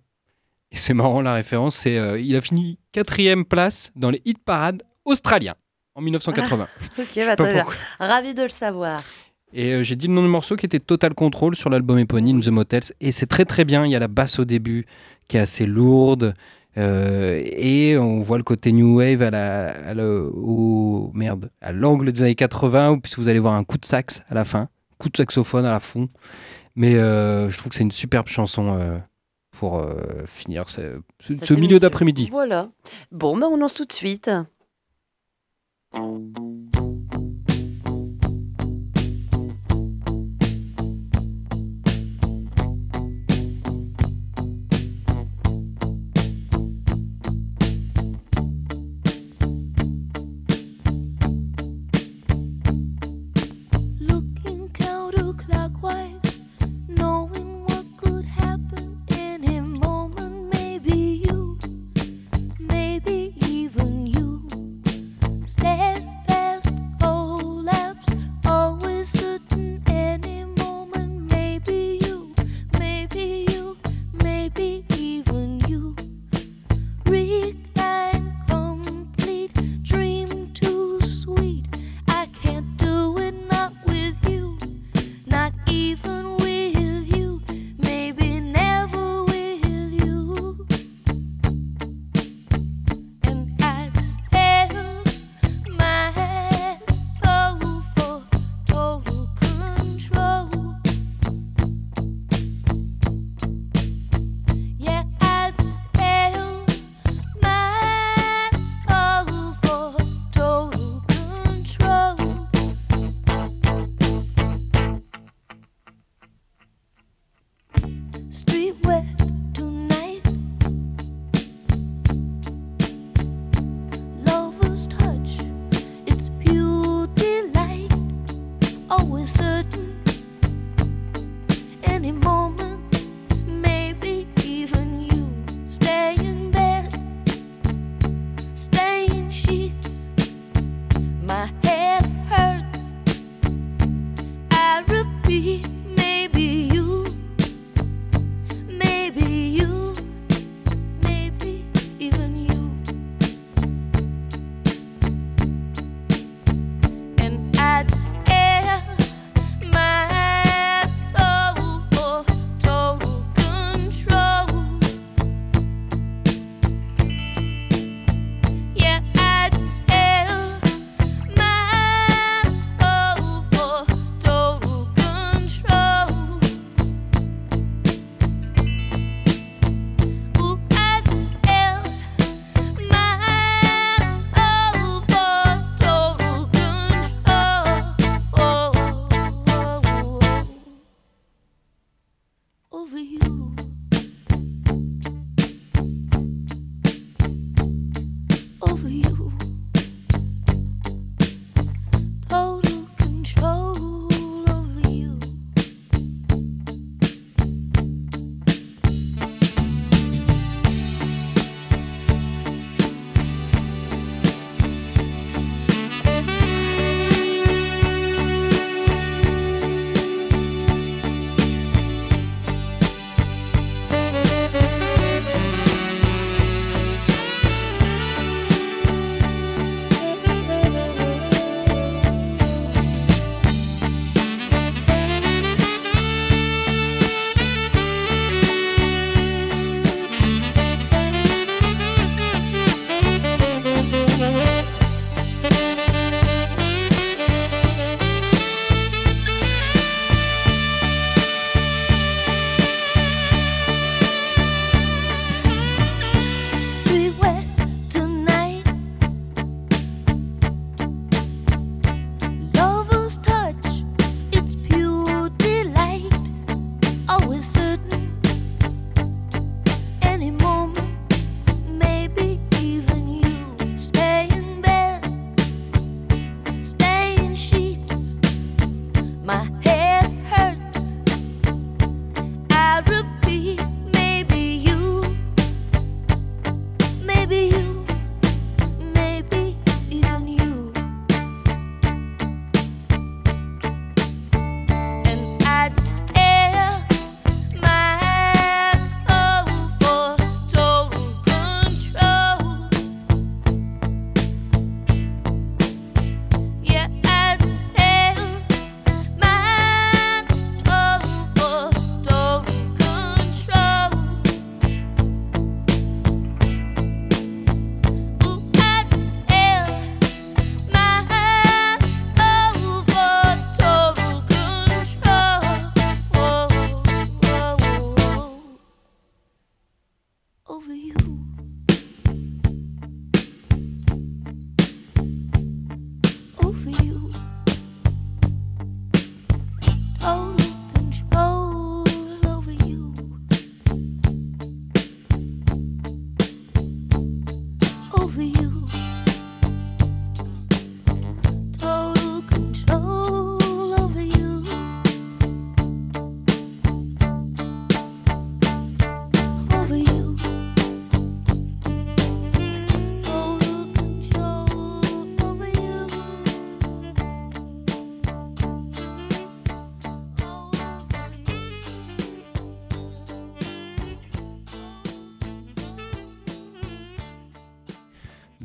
[0.71, 4.83] Et c'est marrant la référence, c'est il a fini quatrième place dans les hit parades
[5.05, 5.55] australiens
[5.95, 6.69] en 1980.
[6.99, 7.65] Ok, bah, très bien.
[7.99, 9.03] Ravi de le savoir.
[9.53, 12.41] Et euh, j'ai dit le nom du morceau qui était Total Control sur l'album éponyme
[12.41, 12.83] The Motels.
[13.01, 13.85] Et c'est très très bien.
[13.85, 14.87] Il y a la basse au début
[15.29, 16.35] qui est assez lourde.
[16.77, 21.71] euh, et on voit le côté new wave à la, à la- au, merde, à
[21.71, 24.69] l'angle des années 80, puisque vous allez voir un coup de sax à la fin,
[24.99, 26.09] coup de saxophone à la fond.
[26.75, 29.01] Mais euh, je trouve que c'est une superbe chanson
[29.57, 29.87] pour
[30.27, 32.27] finir ce, ce- Cette ce milieu d'après-midi.
[32.33, 32.71] Voilà.
[33.13, 34.29] Bon, bah, on lance tout de suite.
[35.95, 36.84] Thank you.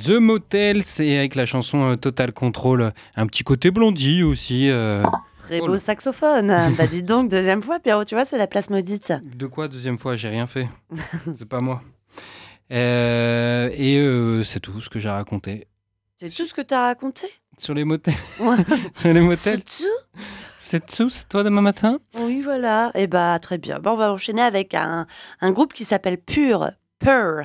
[0.10, 2.94] The Motel, c'est avec la chanson euh, Total Control.
[3.16, 4.68] Un petit côté blondie aussi.
[4.72, 5.04] euh.
[5.38, 6.48] Très beau saxophone.
[6.80, 9.14] bah dis donc, deuxième fois, Pierrot, tu vois, c'est la place maudite.
[9.24, 10.16] De quoi deuxième fois?
[10.16, 10.68] J'ai rien fait.
[11.36, 11.84] c'est pas moi.
[12.72, 15.68] Euh, et euh, c'est tout ce que j'ai raconté.
[16.20, 17.28] C'est tout ce que t'as raconté?
[17.60, 18.16] Sur les motels.
[18.40, 18.58] Ouais.
[18.96, 19.60] Sur les motels.
[19.68, 20.22] C'est tout?
[20.58, 22.00] C'est tout, c'est toi demain matin?
[22.18, 22.90] Oui, voilà.
[22.96, 23.78] Et bah très bien.
[23.78, 25.06] Bon, on va enchaîner avec un,
[25.40, 26.72] un groupe qui s'appelle Pure.
[26.98, 27.44] Purr.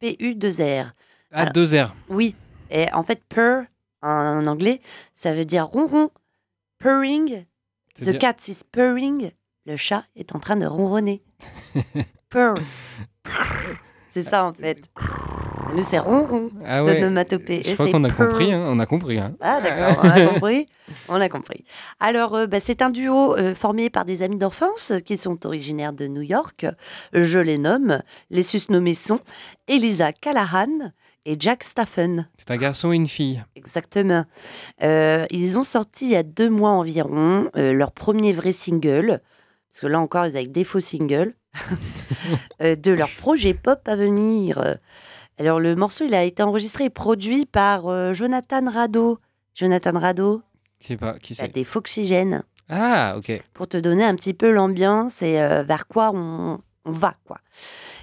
[0.00, 0.92] P-U-2-R.
[1.32, 1.94] À Alors- deux heures.
[2.08, 2.34] Oui.
[2.70, 3.64] Et en fait, purr,
[4.02, 4.80] en, anglais,
[5.14, 6.10] ça veut dire ronron.
[6.78, 7.44] Purring.
[8.02, 9.30] The cat is purring.
[9.66, 11.20] Le chat est en train de ronronner.
[12.30, 12.54] Purr.
[14.10, 14.78] C'est ça, en fait.
[15.74, 16.50] Nous, c'est ronron.
[16.64, 17.00] Ah ouais.
[17.00, 18.52] Je crois qu'on a compris.
[18.52, 18.64] Hein.
[18.66, 19.18] On a compris.
[19.18, 19.36] Hein.
[19.40, 20.66] Ah d'accord, on a compris.
[21.08, 21.64] On a compris.
[22.00, 25.46] Alors, euh, bah, c'est un duo euh, formé par des amis d'enfance euh, qui sont
[25.46, 26.66] originaires de New York.
[27.12, 28.02] Je les nomme.
[28.30, 29.20] Les susnommés sont
[29.68, 30.92] Elisa Callahan
[31.26, 32.28] et Jack Staffen.
[32.38, 33.42] C'est un garçon et une fille.
[33.56, 34.24] Exactement.
[34.82, 39.20] Euh, ils ont sorti il y a deux mois environ euh, leur premier vrai single,
[39.70, 41.34] parce que là encore, ils avaient des faux singles,
[42.62, 44.78] euh, de leur projet pop à venir.
[45.38, 49.18] Alors, le morceau, il a été enregistré et produit par Jonathan Rado.
[49.54, 50.42] Jonathan Rado,
[50.80, 51.52] Je sais pas qui c'est.
[51.52, 53.42] des Foxygènes, Ah, ok.
[53.54, 55.32] pour te donner un petit peu l'ambiance et
[55.64, 57.38] vers quoi on, on va, quoi.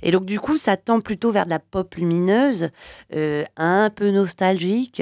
[0.03, 2.69] Et donc, du coup, ça tend plutôt vers de la pop lumineuse,
[3.13, 5.01] euh, un peu nostalgique,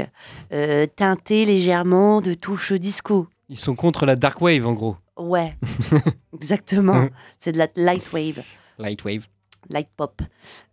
[0.54, 3.28] euh, teintée légèrement de touches disco.
[3.50, 4.98] Ils sont contre la dark wave en gros.
[5.18, 5.58] Ouais,
[6.34, 7.08] exactement.
[7.40, 8.44] C'est de la light wave,
[8.80, 9.28] Light wave.
[9.70, 10.22] light pop.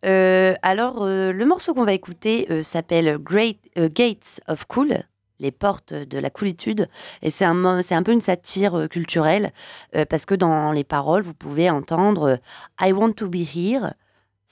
[0.04, 5.02] Euh, alors, le morceau qu'on va écouter s'appelle Great Gates of Cool,
[5.42, 6.88] les portes de la coolitude.
[7.20, 9.52] Et c'est un, c'est un peu une satire euh, culturelle,
[9.94, 12.36] euh, parce que dans les paroles, vous pouvez entendre euh,
[12.80, 13.92] I want to be here,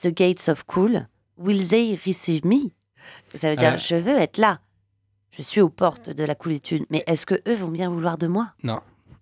[0.02, 1.06] the gates of cool,
[1.38, 2.70] will they receive me?
[3.34, 3.76] Ça veut dire, Ah.
[3.78, 4.60] je veux être là.
[5.36, 6.84] Je suis aux portes de la coolitude.
[6.90, 8.48] Mais est-ce que eux vont bien vouloir de moi?
[8.62, 8.80] Non.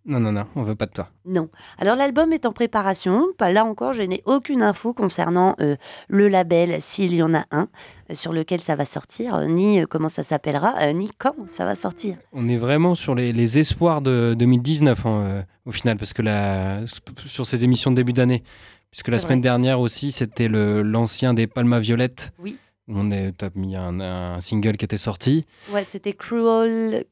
[0.09, 1.11] Non, non, non, on veut pas de toi.
[1.27, 1.51] non.
[1.77, 3.27] Alors l'album est en préparation.
[3.41, 5.77] Là encore, je n'ai aucune info concernant euh,
[6.09, 7.69] le label, s'il y en a un,
[8.11, 11.75] euh, sur lequel ça va sortir, euh, ni comment ça s'appellera, ni quand ça va
[11.75, 12.17] sortir.
[12.33, 16.81] On est vraiment sur les, les espoirs de 2019 hein, au final, parce que la,
[17.27, 18.43] sur ces émissions de début d'année,
[18.91, 19.43] puisque la semaine vrai.
[19.51, 22.33] dernière aussi, c'était l'ancien des Palma Violettes.
[22.39, 22.57] Oui.
[22.89, 25.45] On est, t'as mis un, un single qui était sorti.
[25.71, 27.05] Ouais, c'était Cruel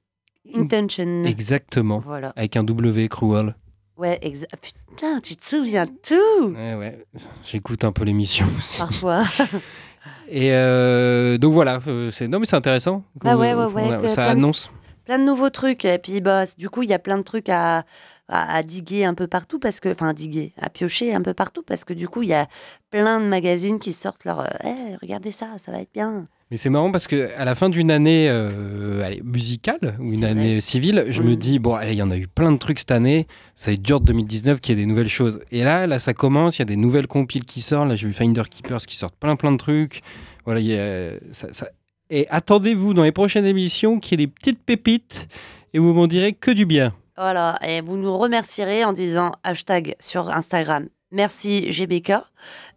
[0.54, 1.24] Intention.
[1.24, 1.98] Exactement.
[1.98, 2.32] Voilà.
[2.36, 3.54] Avec un W, Cruel.
[3.96, 7.04] Ouais, exa- ah, putain, tu te souviens de tout Ouais, ouais.
[7.44, 8.78] J'écoute un peu l'émission aussi.
[8.78, 9.22] Parfois.
[10.28, 13.04] Et euh, donc voilà, euh, c'est non mais c'est intéressant.
[13.22, 14.70] Bah ouais, ouais, ouais, ça de- annonce.
[15.04, 15.84] plein de nouveaux trucs.
[15.84, 17.84] Et puis, bah, du coup, il y a plein de trucs à,
[18.28, 21.32] à, à diguer un peu partout parce que, enfin, à diguer, à piocher un peu
[21.32, 22.48] partout parce que, du coup, il y a
[22.90, 26.26] plein de magazines qui sortent leur, euh, Eh, regardez ça, ça va être bien.
[26.50, 30.24] Mais c'est marrant parce que à la fin d'une année euh, allez, musicale ou une
[30.24, 32.78] année civile, je me dis bon, allez, il y en a eu plein de trucs
[32.78, 33.26] cette année.
[33.56, 35.40] Ça va être dur de 2019 qu'il y ait des nouvelles choses.
[35.50, 36.58] Et là, là, ça commence.
[36.58, 37.88] Il y a des nouvelles compiles qui sortent.
[37.88, 40.02] Là, j'ai vu Finder Keepers qui sortent plein, plein de trucs.
[40.44, 41.68] Voilà, il y a- ça- ça-
[42.10, 45.26] Et attendez-vous dans les prochaines émissions qu'il y ait des petites pépites
[45.74, 46.94] et vous m'en direz que du bien.
[47.16, 47.58] Voilà.
[47.66, 50.86] Et vous nous remercierez en disant hashtag sur Instagram.
[51.16, 52.12] Merci GBK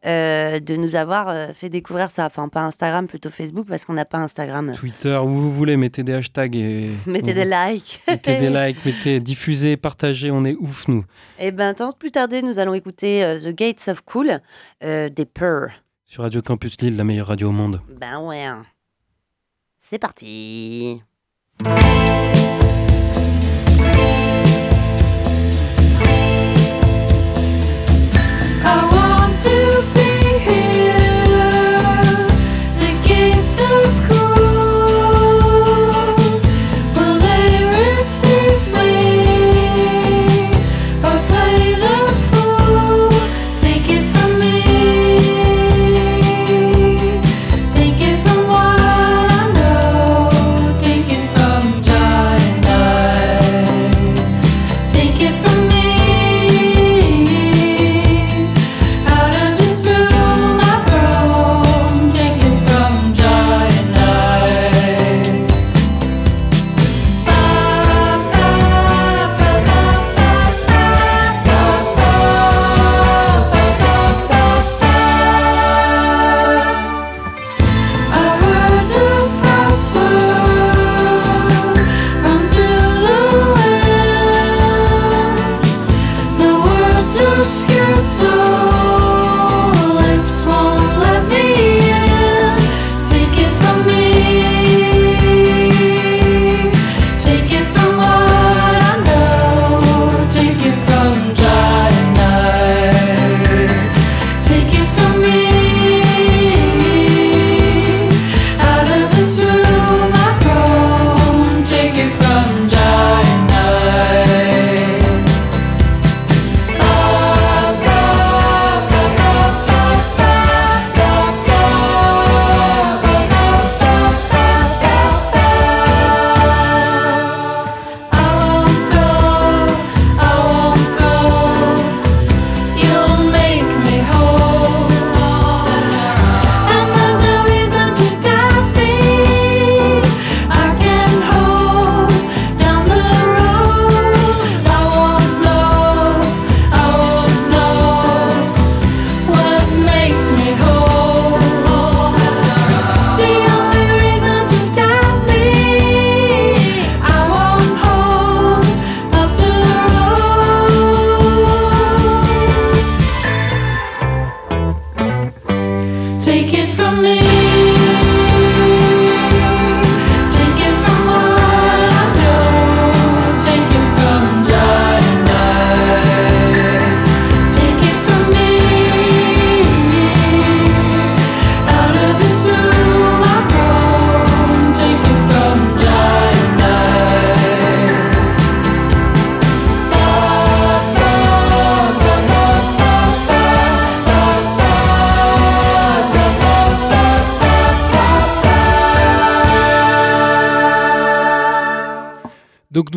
[0.05, 2.25] euh, de nous avoir euh, fait découvrir ça.
[2.25, 4.71] Enfin, pas Instagram, plutôt Facebook parce qu'on n'a pas Instagram.
[4.77, 8.01] Twitter, où vous voulez, mettez des hashtags et Mettez des likes.
[8.07, 10.31] mettez des likes, mettez diffusez, partagez.
[10.31, 11.03] On est ouf nous.
[11.37, 14.39] Et ben, tant plus tarder, nous allons écouter euh, The Gates of Cool
[14.81, 15.71] des Purr.
[16.05, 17.81] Sur Radio Campus Lille, la meilleure radio au monde.
[17.89, 18.47] Ben ouais.
[19.79, 21.01] C'est parti.
[29.43, 29.98] To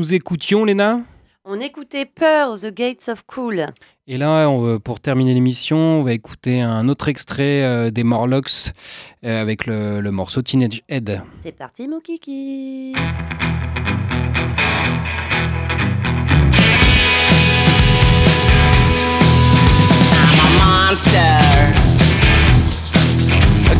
[0.02, 1.00] nous écoutions, Léna
[1.44, 3.66] On écoutait Pearl, The Gates of Cool.
[4.08, 8.72] Et là, on pour terminer l'émission, on va écouter un autre extrait euh, des Morlocks
[9.24, 11.22] euh, avec le, le morceau Teenage Head.
[11.40, 12.94] C'est parti, mon kiki.
[12.94, 13.06] I'm
[20.40, 21.38] a monster.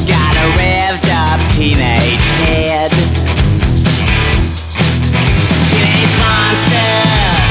[0.06, 2.92] Got a revved up teenage head.
[5.82, 7.41] Teenage monster.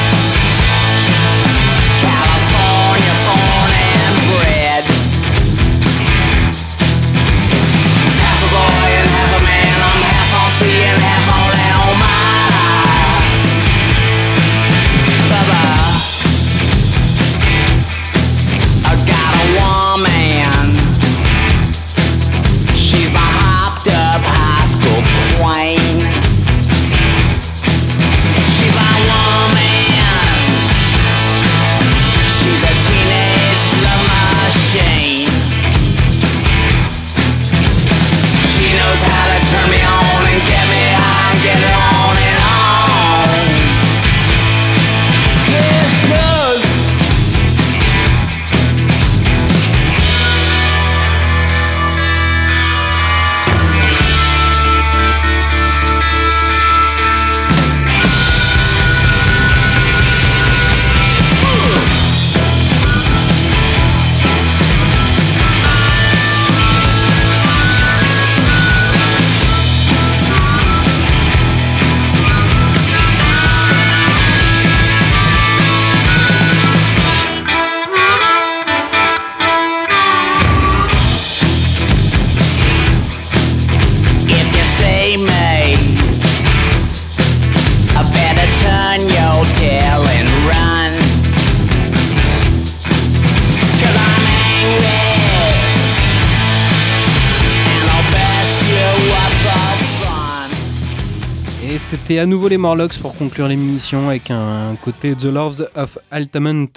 [102.22, 106.68] À nouveau les Morlocks pour conclure l'émission avec un côté The Loves of Altamont.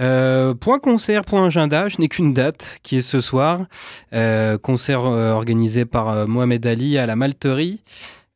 [0.00, 3.60] Euh, point concert, point agenda, je n'ai qu'une date qui est ce soir.
[4.12, 7.84] Euh, concert euh, organisé par Mohamed Ali à la Malterie.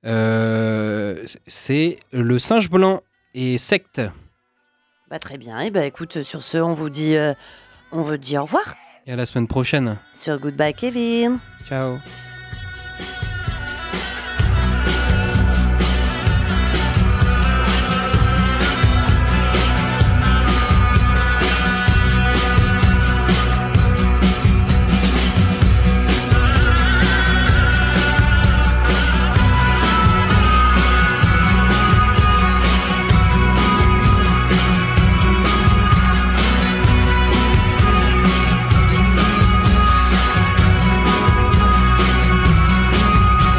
[0.05, 3.03] C'est le singe blanc
[3.35, 4.01] et secte.
[5.11, 5.59] Bah, très bien.
[5.59, 7.17] Et bah, écoute, sur ce, on vous dit,
[7.91, 8.77] on vous dit au revoir
[9.09, 9.97] Et à la semaine prochaine.
[10.15, 11.41] sur Goodbye Kevin.
[11.69, 11.97] Ciao.